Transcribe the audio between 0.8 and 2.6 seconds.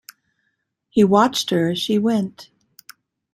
He watched her as she went.